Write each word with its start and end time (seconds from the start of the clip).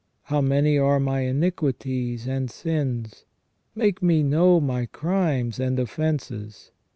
How 0.23 0.41
many 0.41 0.79
are 0.79 0.99
my 0.99 1.19
iniquities 1.19 2.25
and 2.25 2.49
sins? 2.49 3.25
Make 3.75 4.01
me 4.01 4.23
know 4.23 4.59
my 4.59 4.87
crimes 4.87 5.59
and 5.59 5.77
offences. 5.77 6.71